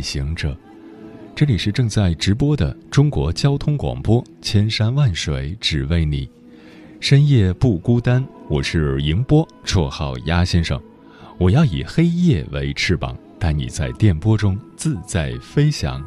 [0.00, 0.56] 位夜行者，
[1.36, 6.26] 这里是正在直播的中国交通广播，千山万水只为你，
[7.00, 8.24] 深夜不孤单。
[8.48, 10.80] 我是迎波，绰号鸭先生。
[11.38, 16.02] 我要以黑夜为翅膀，带你在电波中自在飞翔。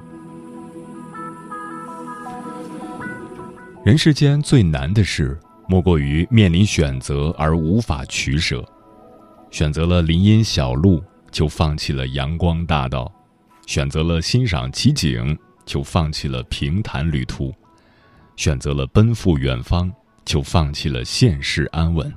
[3.86, 8.66] 人世间最难的事，莫过于面临选择而无法取舍，
[9.52, 11.04] 选择了林荫小路。
[11.32, 13.12] 就放弃了阳光大道，
[13.66, 17.54] 选择了欣赏奇景；就放弃了平坦旅途，
[18.36, 19.90] 选择了奔赴远方；
[20.26, 22.14] 就放弃了现世安稳。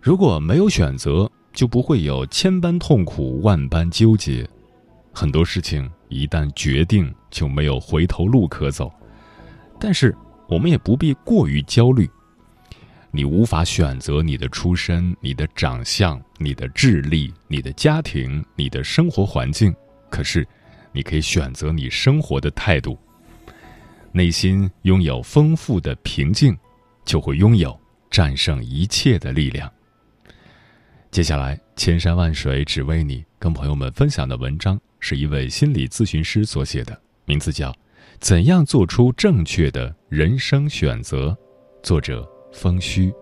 [0.00, 4.48] 如果没有选择，就不会有千般痛苦、万般纠结。
[5.12, 8.92] 很多事情一旦决定，就没有回头路可走。
[9.80, 10.14] 但是，
[10.48, 12.08] 我们也不必过于焦虑。
[13.10, 19.74] 你无法选择你的出身、你的长相、你的智力、你的家庭、你的生活环境，
[20.10, 20.46] 可是，
[20.92, 22.98] 你可以选择你生活的态度。
[24.12, 26.56] 内心拥有丰富的平静，
[27.04, 27.78] 就会拥有
[28.10, 29.70] 战胜一切的力量。
[31.10, 37.70] 接下来，千山万水只为你，跟朋友们分享的文章是一位心理咨询师所写的，名字叫
[38.18, 41.28] 《怎样做出正确的人生选择》，
[41.82, 42.28] 作者。
[42.50, 43.12] 风虚。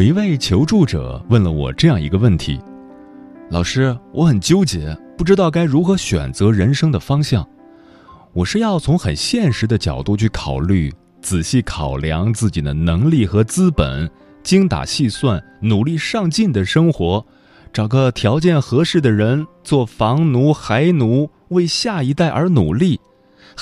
[0.00, 2.58] 有一位求助者问了我这样一个问题
[3.52, 7.46] ：“老师，我很纠结。”不知道该如何选择人生的方向，
[8.32, 10.90] 我是要从很现实的角度去考虑，
[11.20, 14.10] 仔细考量自己的能力和资本，
[14.42, 17.26] 精打细算，努力上进的生活，
[17.70, 22.99] 找个条件合适的人做房奴、孩奴，为下一代而努力，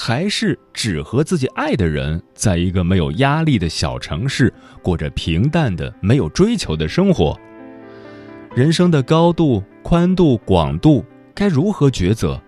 [0.00, 7.36] 还是只和自己爱的人，在一个没有压力的小城市，过着平淡的、没有追求的生活？
[8.54, 11.04] 人生的高度、宽度、广度。
[11.34, 12.40] 该如何抉择？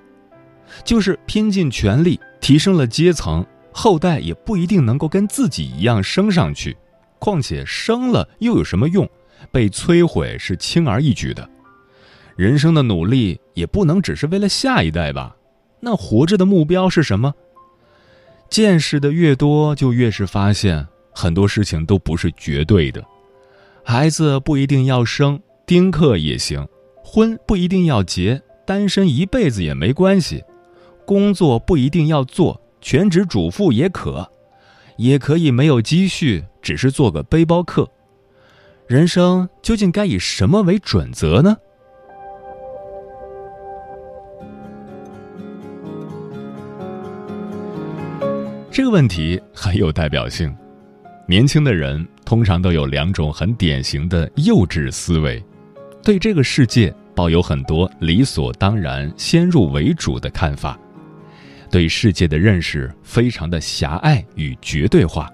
[0.84, 6.76] 就是拼尽全力提升了阶层，后代也不一定能够跟自己一样升上去。
[7.18, 9.10] 况且升了又有什么用？
[9.50, 11.50] 被摧毁是轻而易举的。
[12.36, 15.34] 人生的努力也不能只是为了下一代吧？
[15.80, 17.34] 那活着的目标是什么？
[18.48, 23.04] 见识的越多，就越是发现很多事情都不是绝对的。
[23.84, 26.64] 孩子不一定要生，丁克也行；
[27.02, 28.42] 婚不一定要结。
[28.66, 30.44] 单身一辈子也没关系，
[31.04, 34.30] 工作不一定要做，全职主妇也可，
[34.96, 37.88] 也可以没有积蓄，只是做个背包客。
[38.86, 41.56] 人生究竟该以什么为准则呢？
[48.80, 50.50] 这个问题很有代表性。
[51.28, 55.44] 年轻的人通常都有两种很典型的幼稚思维，
[56.02, 56.90] 对这个世界。
[57.14, 60.80] 抱有很多理所当然、先入为主的看法，
[61.70, 65.28] 对世界的认识非常的狭隘与绝对化，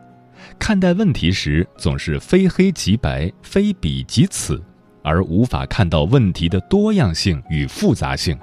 [0.58, 4.60] 看待问题时总是非黑即白、非彼即此，
[5.04, 8.36] 而无法看到问题的多样性与复杂性。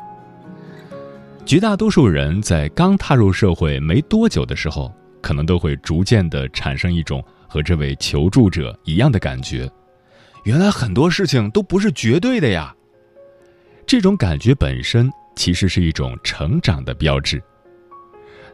[1.45, 4.91] 绝大多数人在刚踏入社会没多久的时候，
[5.21, 9.69] 可能都会逐渐的产生一种和这位求助者一样的感觉：
[10.45, 12.73] 原来很多事情都不是绝对的呀。
[13.85, 17.43] 这种感觉本身其实是一种成长的标志。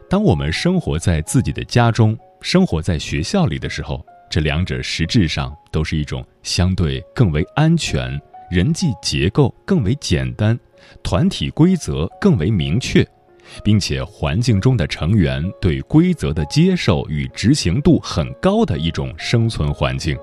[0.08, 8.20] 当我们生活在自己的家中，生活在学校里的时候，这两者实质上都是一种相对更为安全、
[8.50, 10.58] 人际结构更为简单、
[11.02, 13.06] 团体规则更为明确，
[13.64, 20.18] 并且环境中的成员对规则的接受与执行度很高的一种生存环境。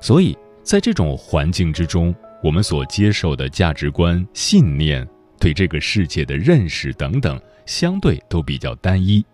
[0.00, 2.14] 所以在这种环境之中。
[2.40, 5.04] 我们所接受的价值观、信念、
[5.40, 9.24] 对这个世界的认识等等，相对都比较单一。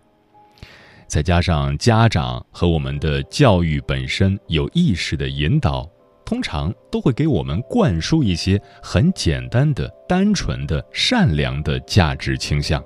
[1.05, 5.87] 再加上家长和我们的教育本身有意识的引导，
[6.25, 12.83] 通常都会给我们灌输一些很简单的、单纯的、善良的价值倾向，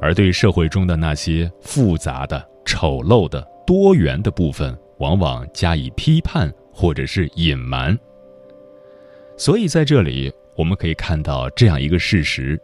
[0.00, 7.96] 而对社会中的那些复杂的、丑陋的、多元的部分，往往加以批判或者是隐瞒。
[9.36, 12.60] 所以在这里，我们可以看到这样一个事实：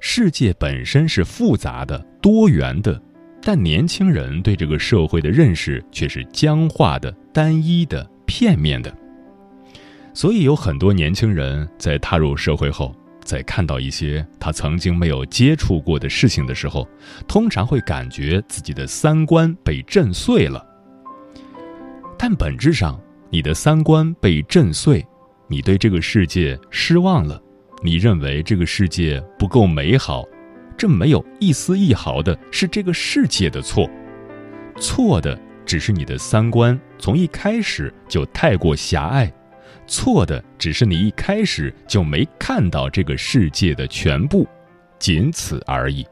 [0.00, 3.00] 世界本身是复杂的、多元的。
[3.44, 8.90] 但年轻人对这个社会的认识却是僵化的、单一的、片面的。
[10.14, 16.88] 所以有很多年轻人在踏入社会后，在看到一些他曾经没有接触过的事情的时候，
[17.28, 20.66] 通常会感觉自己的三观被震碎了。
[22.18, 22.98] 但本质上，
[23.28, 25.04] 你的三观被震碎，
[25.46, 27.38] 你对这个世界失望了，
[27.82, 30.24] 你认为这个世界不够美好。
[30.78, 33.88] 这没有一丝一毫的是这个世界的错，
[34.80, 39.32] 错的只是你的三观从一开始就太过狭隘，
[39.86, 44.46] 错的只是你一开始就没看到这个世界的全部，
[44.98, 46.06] 仅此而已。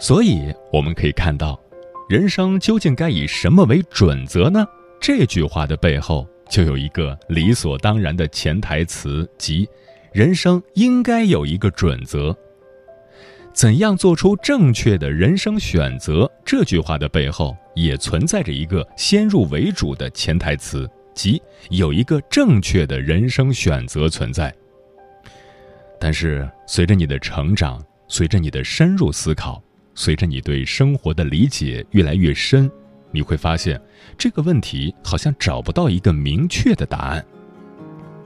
[0.00, 1.60] 所以我们可以看到，
[2.08, 4.66] 人生究竟该以什么为准则呢？
[5.00, 6.26] 这句话的背后。
[6.50, 9.68] 就有一个理所当然的潜台词，即
[10.18, 12.36] 人生应该有一个准则。
[13.52, 16.28] 怎样做出正确的人生选择？
[16.44, 24.52] 这句话的背后也存在着一个先入为主的潜台词，即有一个正确的人生选择存在。
[26.00, 29.62] 但是，随着你的成长，随着你的深入思考，
[29.94, 32.68] 随着你对生活的理解越来越深。
[33.12, 33.80] 你会发现，
[34.18, 37.24] 这个问题好像找不到一个明确的答案。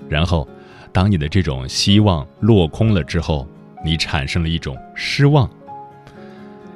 [0.08, 0.48] 然后，
[0.92, 3.48] 当你的这种希望落空了之后，
[3.84, 5.48] 你产生了一种失望。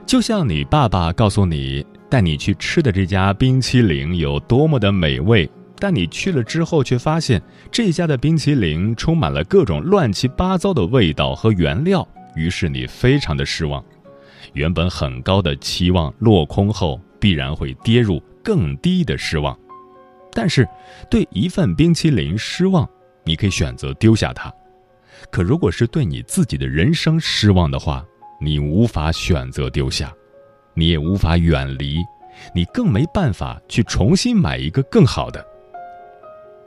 [0.07, 13.85] 就像你爸爸告诉你带你去吃的这家冰淇淋有多么的美味，但你去了之后却发现这家的冰淇淋充满了各种乱七八糟的味道和原料，于是你非常的失望。
[14.53, 17.01] 原本很高的期望落空后。
[17.19, 19.59] 必然会跌入更低的失望，
[20.33, 20.69] 但是
[21.11, 22.89] 对一份冰淇淋失望，
[23.27, 24.51] 你可以选择丢下它；
[25.31, 28.03] 可如果是对你自己的人生失望的话，
[28.41, 30.15] 你无法选择丢下，
[30.75, 31.99] 你也无法远离，
[32.55, 35.45] 你更没办法去重新买一个更好的。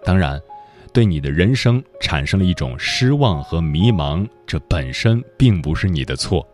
[0.04, 0.40] 当然，
[0.92, 6.46] 对你的人生产生了一种失望和迷茫，这本身并不是你的错。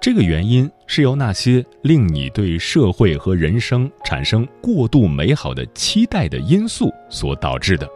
[0.00, 7.88] 这个原因是由那些令你对社会和人生产生过度美好的期待的因素所导致的。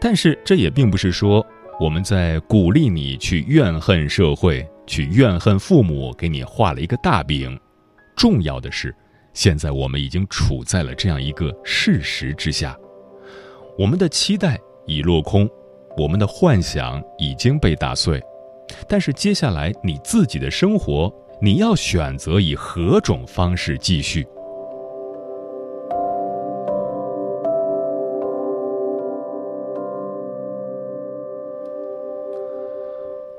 [0.00, 1.44] 但是这也并不是说
[1.80, 7.58] 我们在鼓励你去怨恨社会，去怨恨父母给你画了一个大饼。
[8.16, 8.94] 重要的是，
[9.32, 12.76] 现在我们已经处在了这样一个事实之下，
[13.78, 15.48] 我们的期待已落空，
[15.96, 18.20] 我们的幻想已经被打碎。
[18.88, 24.26] 但是接下来你自己的生活，你要选择以何种方式继续？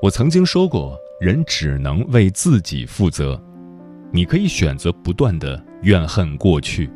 [0.02, 3.38] 我曾经说过，人只能为自己负责。
[4.10, 6.88] 你可以选择不断的怨恨过去，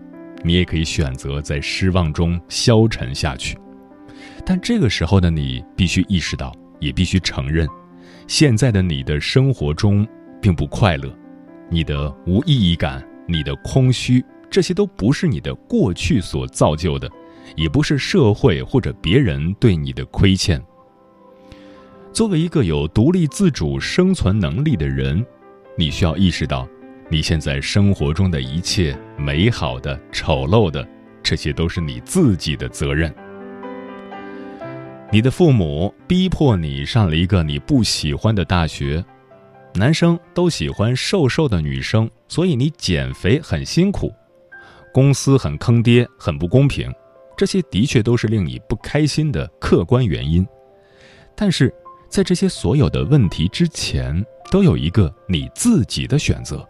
[0.43, 3.59] 你也可以选择在失望中消沉下去。
[4.47, 7.69] 但这个时候的你，必须意识到，也必须承认。
[8.27, 10.07] 现在的你的生活中
[10.41, 11.15] 并不快乐，
[11.69, 17.07] 你的无意义感、你的空虚，这些都不是你的过去所造就的，
[17.55, 20.59] 也不是社会或者别人对你的亏欠。
[22.15, 25.27] 作为一个有独立自主生存能力的人，
[25.77, 26.65] 你需要意识到，
[27.09, 30.87] 你现在生活中的一切美好的、丑陋的，
[31.25, 33.13] 这些都是你自己的责任。
[35.11, 39.05] 你的父母逼迫你上了一个你不喜欢的大学，
[39.75, 44.13] 男生都喜欢瘦瘦的女生，所以你减肥很辛苦。
[44.93, 46.95] 公司很坑爹，很不公平，
[47.37, 50.47] 这些的确都是令你不开心的客观原因。
[51.35, 51.75] 但是
[52.15, 56.65] 在这些所有的问题之前，都有一个你自己的选择，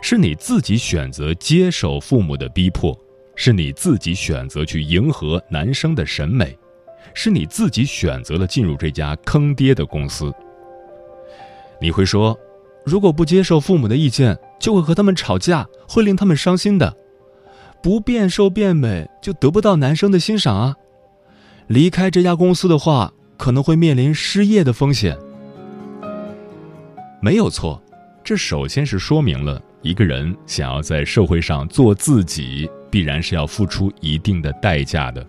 [0.00, 2.98] 是你自己选择接受父母的逼迫，
[3.36, 6.56] 是你自己选择去迎合男生的审美。
[7.12, 10.32] 是你自己选择了进入这家坑爹的公司。
[11.78, 12.34] 你会说，
[12.82, 16.96] 如果不接受父母的意见，就会和他们吵架，会令他们伤心的。
[17.82, 20.76] 不变瘦变美就得不到男生的欣赏啊！
[21.66, 25.16] 离开这家公司的话，可能会面临失业的风险。
[27.20, 27.80] 没有错，
[28.24, 35.24] 这首先是说明了一个人想要在社会上做自己，必然是要付出一定的代价的。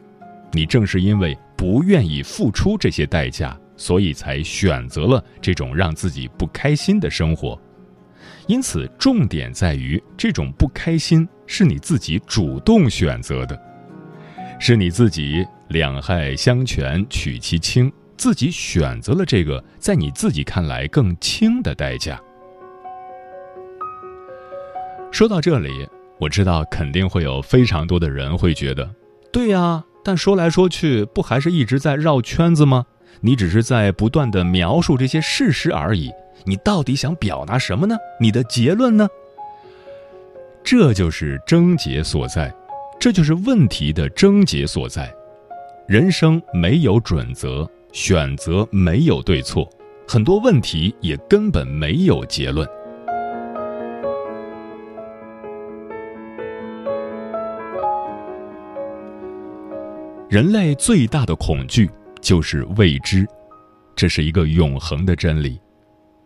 [0.51, 7.60] 你正是因为不愿意付出这些代价，所以才选择了这种让自己不开心的生活。
[8.48, 13.60] 因此，重点在于这种不开心是你自己主动选择的，
[14.60, 17.91] 是你自己两害相权取其轻。
[18.15, 22.17] 自己选择了这个在你自己看来更轻的代价。
[25.11, 25.85] 说到这里，
[26.19, 28.89] 我知道肯定会有非常多的人会觉得，
[29.31, 32.85] 对呀，但说来说去，不还是一直在绕圈子吗？
[33.19, 36.11] 你只是在不断的描述这些事实而已。
[36.45, 37.97] 你到底想表达什么呢？
[38.19, 39.07] 你的结论呢？
[40.63, 42.53] 这就是症结所在，
[42.99, 45.13] 这就是问题的症结所在。
[45.87, 47.69] 人生没有准则。
[47.91, 49.69] 选择没有对错，
[50.07, 52.67] 很多问题也根本没有结论。
[60.27, 61.87] 人类最大的恐惧
[62.19, 63.27] 就是未知，
[63.95, 65.61] 这是一个永恒的真理。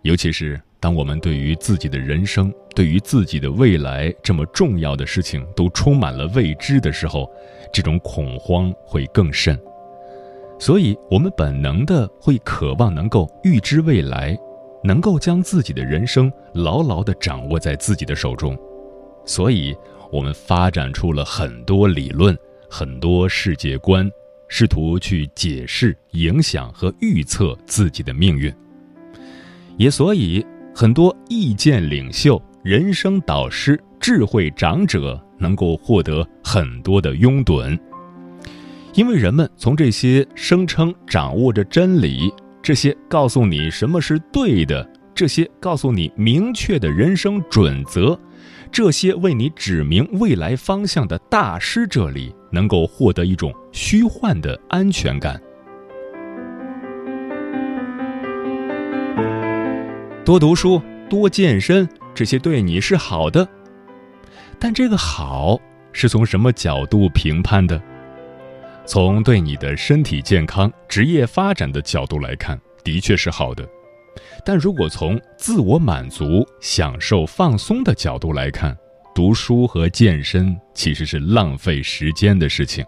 [0.04, 0.58] 尤其是
[0.88, 7.30] 当我们对于自己的人生、对于自己的未来这么重要的事情都充满了未知的时候，
[7.74, 9.60] 这种恐慌会更甚。
[10.58, 14.40] 所以，我们本能的会渴望能够预知未来，
[14.82, 18.58] 能够将自己的人生牢牢的掌握在自己的手中。
[19.26, 19.76] 所以，
[20.10, 22.34] 我们发展出了很多理论、
[22.70, 24.10] 很多世界观，
[24.48, 28.50] 试图去解释、影响和预测自己的命运。
[29.78, 30.44] 也所以，
[30.80, 37.76] 很多意见领袖、人生导师、智慧长者能够获得很多的拥趸。
[38.94, 42.32] 因为人们从这些声称掌握着真理、
[42.62, 48.16] 这些告诉你什么是对的、这些告诉你明确的人生准则、
[48.72, 55.42] 这些为你指明未来方向的大师这里，能够获得一种虚幻的安全感。
[60.28, 63.48] 多读书、多健身，这些对你是好的，
[64.60, 65.58] 但这个好
[65.94, 67.82] 是从什么角度评判的？
[68.86, 73.64] 从对你的身体健康、职业发展的角度来看，的确是好的；
[74.44, 78.78] 但如果从自我满足、享受放松的角度来看，
[79.16, 82.84] 读书和健身其实是浪费时间的事情。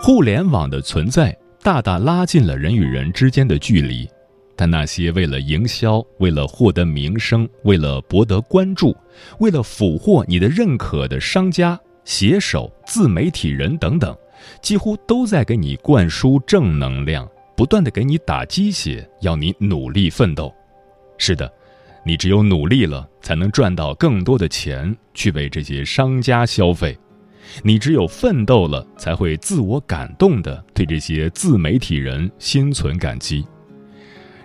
[0.00, 1.32] 互联网的存在
[1.62, 4.10] 大大拉近了人与人之间的距离，
[4.56, 8.96] 但那些为了营销、为了获得名声、为了博得关注、
[9.40, 11.78] 为了俘获你的认可的商家。
[12.04, 14.14] 写手、自媒体人等等，
[14.60, 20.54] 几乎都在给你灌输正能量，不断的给你打鸡血，要你努力奋斗。
[21.16, 21.50] 是的，
[22.04, 26.92] 你只有努力了，才能赚到更多的钱去为这些商家消费；
[27.62, 33.46] 你只有奋斗了，才会自我感动的对这些自媒体人心存感激。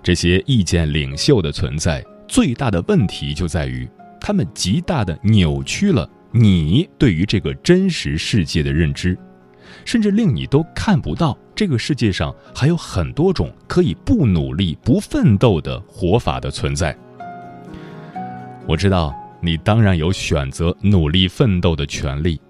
[0.10, 3.88] 这些意见领袖的存在，最大的问题就在于，
[4.20, 6.10] 他们极大的扭曲了。
[6.32, 9.16] 你对于这个真实世界的认知，
[9.86, 16.98] 甚至令你都看不到这个世界上还有很多种可以不努力、不奋斗的活法的存在。
[18.66, 22.42] 我知道你当然有选择努力奋斗的权利，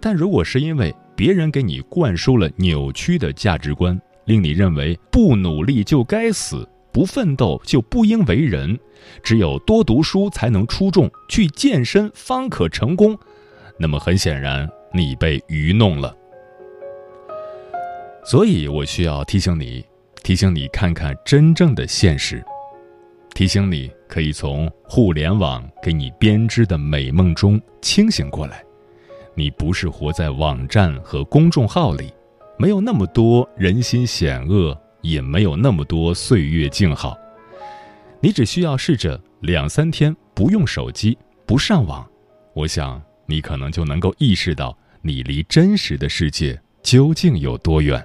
[0.00, 6.64] 但如果是因为别人给你灌输了扭曲的价值观，令你认为不努力就该死。
[6.92, 8.78] 不奋斗就不应为人，
[9.22, 13.16] 只有多读书才能出众，去健身方可成功。
[13.78, 16.14] 那么很显然，你被愚弄了。
[18.24, 19.84] 所以我需要提醒你，
[20.22, 22.44] 提醒你看看真正的现实，
[23.34, 28.62] 提醒你可以从互联网给你编织的美梦中清醒过来。
[29.34, 32.12] 你不是活在网站和公众号里，
[32.58, 34.78] 没有那么多人心险恶。
[35.02, 37.16] 也没有那么多岁月静好，
[38.20, 41.16] 你只需要试着两三天不用手机、
[41.46, 42.06] 不上网，
[42.54, 48.04] 我想你可能就能够意识到你离真实的世界究竟有多远。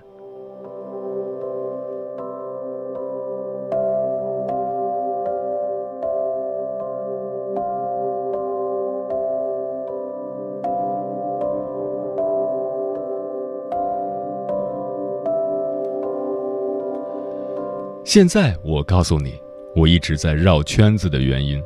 [18.16, 19.34] 现在我告诉你，
[19.76, 21.62] 我一直在绕圈子的原因。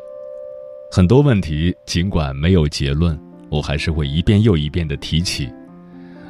[0.91, 3.15] 很多问题尽管没有结论，
[3.51, 5.48] 我还是会一遍又一遍的提起。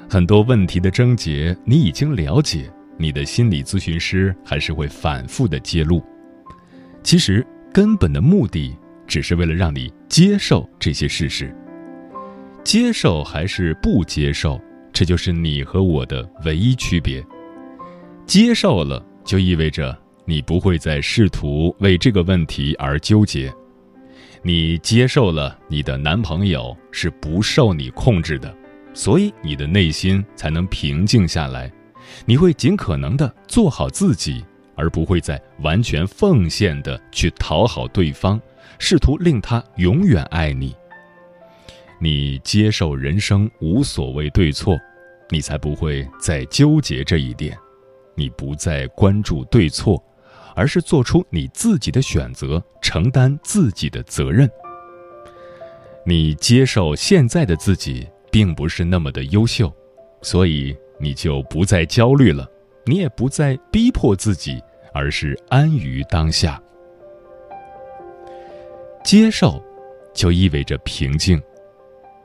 [0.09, 6.03] 很多问题的症结你已经了解，你的心理咨询师还是会反复的揭露。
[7.01, 8.75] 其实根本的目的
[9.07, 11.55] 只是为了让你接受这些事实。
[12.65, 14.59] 接受还是不接受，
[14.91, 17.25] 这就是你和我的唯一区别。
[18.25, 19.97] 接受了，就意味着
[20.29, 23.51] 你不会再试图为这个问题而纠结。
[24.43, 28.55] 你接受了你的男朋友是不受你控制的，
[28.93, 31.71] 所以你的内心才能平静下来。
[32.27, 34.45] 你会尽可能的做好自己，
[34.75, 38.39] 而不会再完全奉献的去讨好对方，
[38.77, 40.75] 试图令他永远爱你。
[41.99, 44.77] 你接受人生无所谓对错，
[45.31, 47.57] 你才不会再纠结这一点。
[48.13, 49.99] 你不再关注对错。
[50.59, 54.51] 而是做出你自己的选择，承担自己的责任。
[56.05, 59.73] 你接受现在的自己并不是那么的优秀，
[60.21, 62.45] 所以你就不再焦虑了，
[62.85, 64.61] 你也不再逼迫自己，
[64.93, 66.61] 而是安于当下。
[69.01, 69.63] 接受，
[70.13, 71.41] 就意味着平静。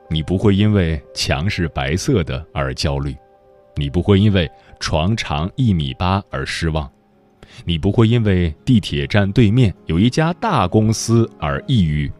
[0.09, 3.15] 你不会因为墙是白色的而焦虑，
[3.77, 6.91] 你不会因为床长一米八而失望。
[7.63, 12.11] 你不会因为地铁站对面有一家大公司而抑郁。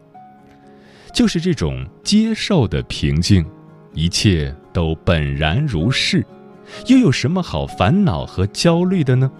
[1.13, 3.45] 就是这种接受的平静，
[3.93, 6.25] 一切都本然如是，
[6.87, 9.31] 又有什么好烦恼和焦虑的呢？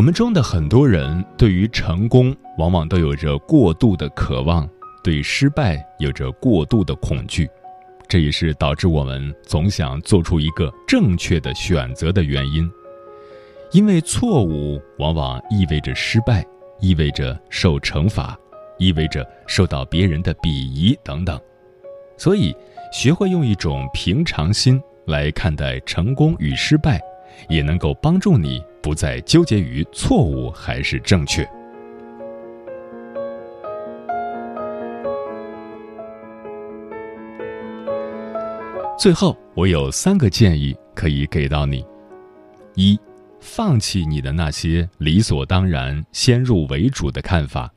[0.00, 4.66] 我们中的很多人对于成功往往都有着过度的渴望，
[5.04, 7.46] 对失败有着过度的恐惧，
[8.08, 12.66] 这也是导致我们总想做出一个正确的选择的原因。
[13.72, 16.42] 因为错误往往意味着失败，
[16.80, 18.34] 意味着受惩罚，
[18.78, 21.38] 意味着受到别人的鄙夷等等。
[22.16, 22.56] 所以，
[22.90, 26.98] 学会用一种平常心来看待成功与失败，
[27.50, 28.64] 也能够帮助你。
[28.82, 31.48] 不再纠结于错误还是正确。
[38.98, 41.82] 最后，我有三个建议可以给到你：
[42.74, 42.98] 一，
[43.40, 47.70] 放弃你的那些理所当然、先入为主的看法，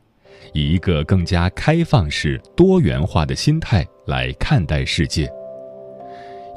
[0.53, 5.31] 以一个更加开放式、多元化的心态来看待世界。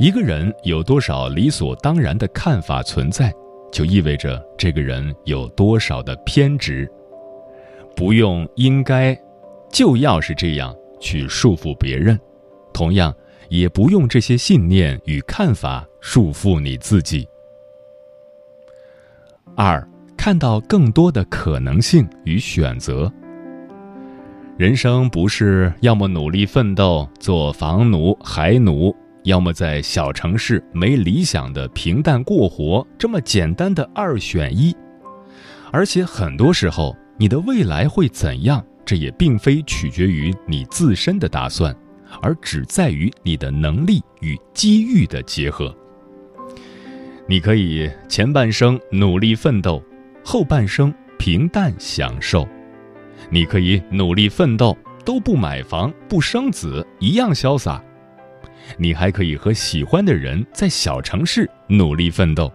[0.01, 3.33] 一个人有多少理所当然的看法存在？
[3.77, 6.91] 就意味着这个人有多少的偏执，
[7.95, 9.15] 不用应该，
[9.71, 12.19] 就要是这样去束缚别人，
[12.73, 13.15] 同样
[13.51, 17.29] 也不用这些信念与看法束缚你自己。
[19.55, 19.87] 二，
[20.17, 23.13] 看到更多的可能性与选择。
[24.57, 28.97] 人生不是要么努力奋斗做房奴、孩奴。
[29.27, 34.75] 要么在小城市没理想的平淡过活，这么简单的二选一，
[35.73, 41.77] 而且很多时候你的未来会怎样，这也并非取决于你自身的打算，
[42.23, 45.77] 而只在于你的能力与机遇的结合。
[47.27, 49.83] 你可以前半生努力奋斗，
[50.25, 52.47] 后半生平淡享受；
[53.29, 57.83] 你可以努力奋斗，都不买房不生子，一样潇洒。
[58.77, 62.53] 你还可以和喜欢的人在小城市努力奋斗。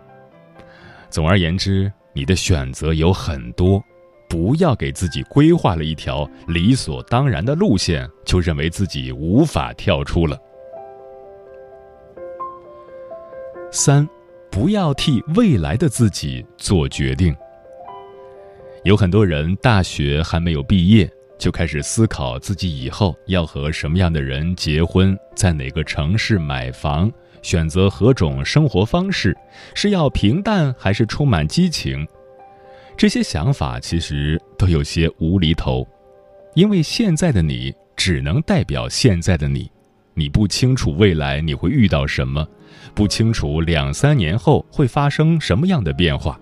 [1.10, 3.84] 总而言之，你的选择有很多，
[4.30, 10.38] 不要给自己规划了一条理所当然的路线，就认为自己无法跳出了。
[13.72, 14.08] 三，
[14.50, 17.36] 不要替未来的自己做决定。
[18.84, 21.10] 有很多人大学还没有毕业。
[21.42, 29.36] 就开始思考自己以后要和什么样的人结婚，在哪个城市买房，选择何种生活方式，
[29.74, 32.08] 是要平淡还是充满激情？
[32.96, 35.84] 这些想法其实都有些无厘头，
[36.54, 39.68] 因为现在的你只能代表现在的你，
[40.14, 42.48] 你不清楚未来你会遇到什么，
[42.94, 46.40] 不清楚两三年后会发生什么样的变化，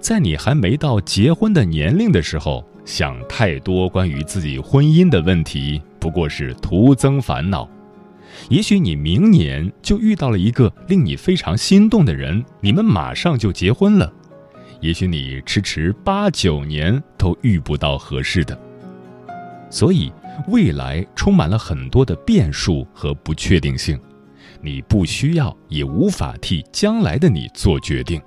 [0.00, 2.68] 在你还没到结婚的年龄的时候。
[2.84, 7.68] 想太多关于自己婚姻的问题，不过是徒增烦恼。
[8.48, 14.12] 也许你明年就遇到了一个令你非常心动的人，你们马上就结婚了。
[14.80, 18.58] 也许你迟迟八九年都遇不到合适的。
[19.70, 20.12] 所以，
[20.48, 24.00] 未来充满了很多的变数和不确定性，
[24.60, 28.20] 你不需要也无法替将来的你做决定。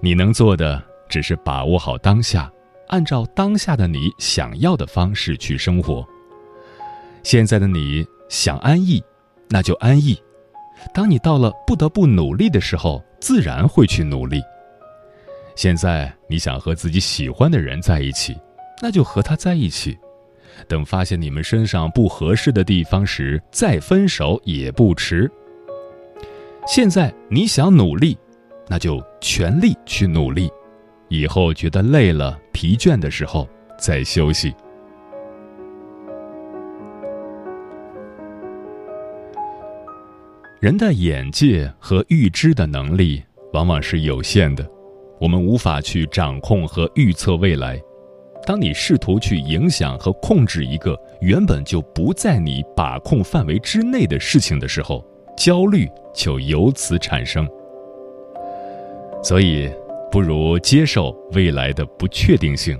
[0.00, 2.50] 你能做的只是把握好当下，
[2.92, 6.06] 按照当下的你想要的方式去生活。
[7.22, 9.02] 现在的你想安逸，
[9.48, 10.16] 那就安逸。
[10.92, 14.42] 当你到了不得不努力的时候，自然会去努力。
[15.56, 18.36] 现在你想和自己喜欢的人在一起，
[18.82, 19.98] 那就和他在一起。
[20.68, 25.30] 等发现你们身上不合适的地方时，再分手也不迟。
[26.66, 28.16] 现在你想努力。
[28.68, 30.50] 那就全力去努力，
[31.12, 33.46] 以后觉得累了、疲倦的时候
[33.78, 34.54] 再休息。
[40.58, 43.22] 人的眼界和预知的能力
[43.52, 44.66] 往往是有限的，
[45.20, 47.78] 我们无法去掌控和预测未来。
[48.46, 55.04] 当你试图去影响和控制一个原本就不在你把控范围之内的事情的时候，
[55.36, 57.46] 焦虑就由此产生。
[59.22, 59.70] 所以，
[60.12, 62.78] 不如接受未来的不确定性，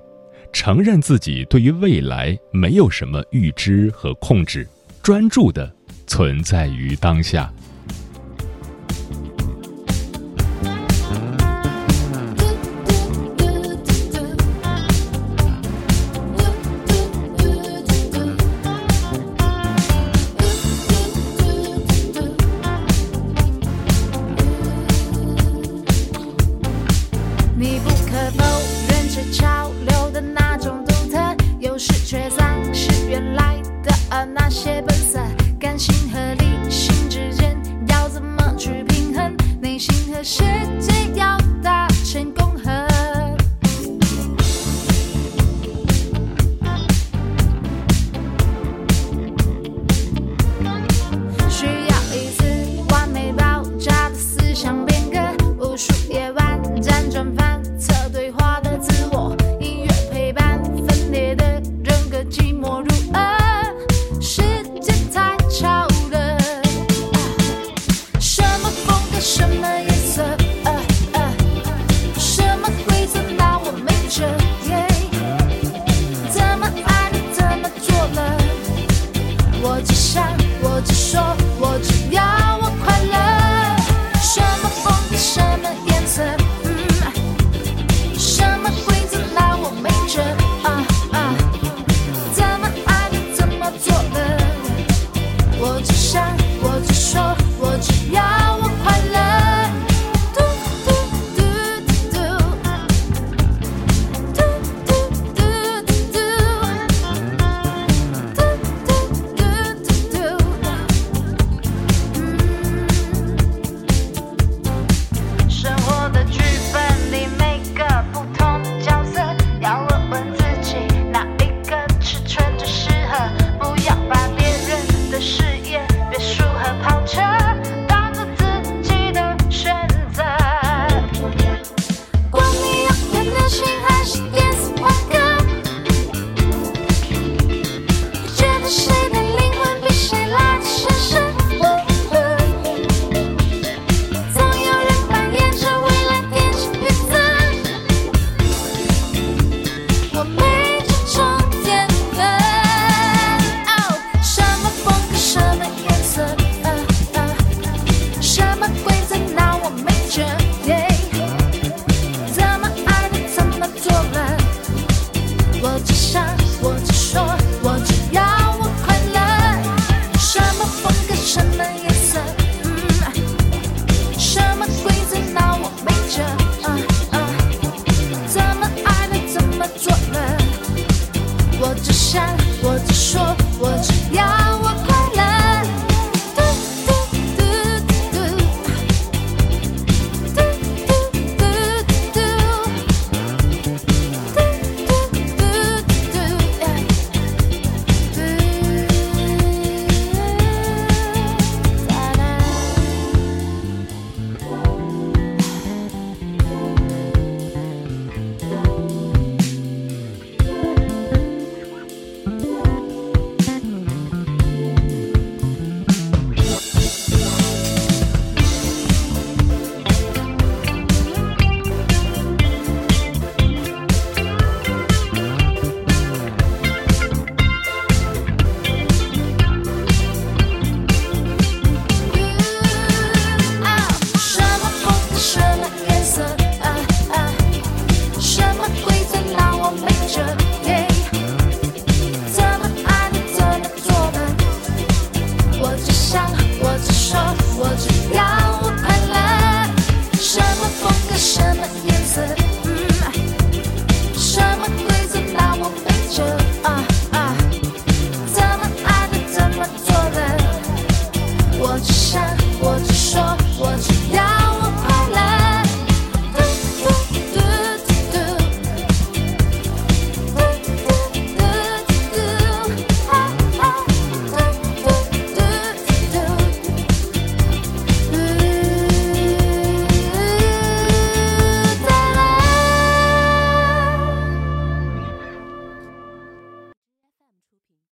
[0.52, 4.68] 承认自己对于未来没有什么预知和控制，
[5.02, 5.74] 专注的
[6.06, 7.50] 存在于当下。